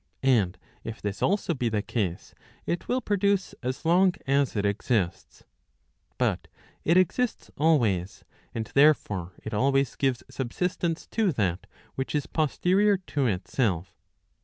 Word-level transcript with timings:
And 0.23 0.57
'if 0.83 0.99
this 0.99 1.21
also 1.21 1.53
be 1.53 1.69
the 1.69 1.83
case, 1.83 2.33
it 2.65 2.87
will 2.87 3.01
produce 3.01 3.53
as 3.61 3.85
long 3.85 4.15
as 4.25 4.55
it 4.55 4.65
exists. 4.65 5.43
But 6.17 6.47
it 6.83 6.97
exists 6.97 7.51
always, 7.55 8.25
and 8.51 8.65
therefore 8.73 9.33
it 9.43 9.53
always 9.53 9.95
gives 9.95 10.23
subsistence 10.27 11.05
to 11.11 11.31
that 11.33 11.67
which 11.93 12.15
is 12.15 12.25
posterior 12.25 12.97
to 13.13 13.27
itself. 13.27 13.93